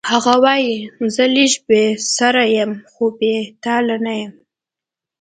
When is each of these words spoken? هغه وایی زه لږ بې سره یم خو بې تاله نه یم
هغه 0.11 0.33
وایی 0.43 0.73
زه 1.15 1.23
لږ 1.35 1.53
بې 1.67 1.83
سره 2.17 2.43
یم 2.57 2.71
خو 2.91 3.05
بې 3.17 3.35
تاله 3.63 3.95
نه 4.05 4.13
یم 4.21 4.33